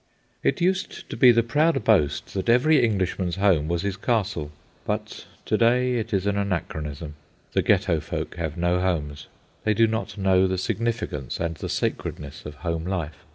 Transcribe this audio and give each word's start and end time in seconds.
It 0.41 0.61
used 0.61 1.07
to 1.11 1.15
be 1.15 1.31
the 1.31 1.43
proud 1.43 1.83
boast 1.83 2.33
that 2.33 2.49
every 2.49 2.83
Englishman's 2.83 3.35
home 3.35 3.67
was 3.67 3.83
his 3.83 3.97
castle. 3.97 4.51
But 4.83 5.27
to 5.45 5.59
day 5.59 5.97
it 5.99 6.11
is 6.11 6.25
an 6.25 6.39
anachronism. 6.39 7.13
The 7.53 7.61
Ghetto 7.61 7.99
folk 7.99 8.33
have 8.37 8.57
no 8.57 8.81
homes. 8.81 9.27
They 9.63 9.75
do 9.75 9.85
not 9.85 10.17
know 10.17 10.47
the 10.47 10.57
significance 10.57 11.39
and 11.39 11.53
the 11.53 11.69
sacredness 11.69 12.47
of 12.47 12.55
home 12.65 12.83
life. 12.85 13.25